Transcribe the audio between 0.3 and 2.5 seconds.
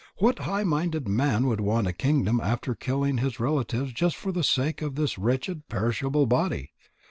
high minded man would want a kingdom